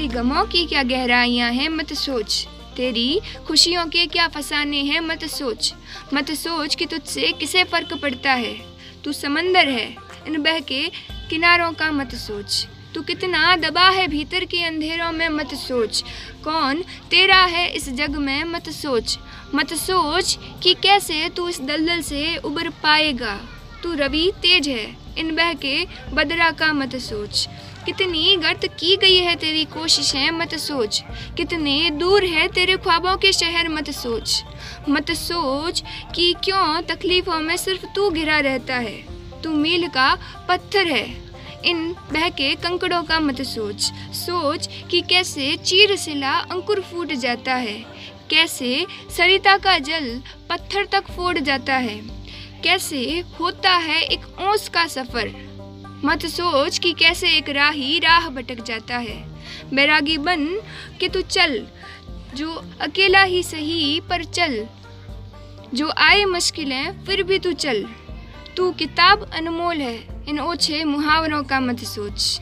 [0.00, 5.24] तेरी गमों की क्या गहराइयाँ हैं, मत सोच। तेरी खुशियों के क्या फसाने हैं, मत
[5.24, 5.74] सोच।
[6.14, 8.60] मत सोच कि तुझसे किसे फ़र्क पड़ता है।
[9.04, 10.88] तू समंदर है, इन बह के
[11.30, 16.04] किनारों का मत सोच। तू कितना दबा है भीतर के अंधेरों में, मत सोच।
[16.44, 19.18] कौन तेरा है इस जग में, मत सोच।
[19.54, 23.40] मत सोच कि कैसे तू इस दलदल से उबर पाएगा।
[23.82, 27.48] तू रवि तेज है, इन बह के बदरा का मत सोच।
[27.86, 31.04] कितनी गर्त की गई है तेरी कोशिशें, मत सोच।
[31.36, 34.44] कितने दूर है तेरे ख्वाबों के शहर, मत सोच।
[34.88, 35.82] मत सोच
[36.14, 39.04] कि क्यों तकलीफ़ों में सिर्फ़ तू घिरा रहता है।
[39.42, 41.30] तू मील का पत्थर है।
[41.64, 47.54] इन बह के कंकड़ों का मत सोच। सोच कि कैसे चीर सिला अंकुर फूट जाता
[47.54, 47.84] है।
[48.30, 48.86] कैसे
[49.16, 52.00] सरिता का जल पत्थर तक फोड़ जाता है।
[52.64, 55.50] कैसे होता है एक ओस का सफ़र।
[56.04, 59.28] मत सोच कि कैसे एक राही राह भटक जाता है।
[59.74, 60.46] बैरागी बन
[61.00, 61.66] के तू चल,
[62.34, 64.66] जो अकेला ही सही पर चल।
[65.74, 67.88] जो आए मुश्किलें, फिर भी तू चल।
[68.56, 72.40] तू किताब अनमोल है, इन ओछे मुहावरों का मत सोच।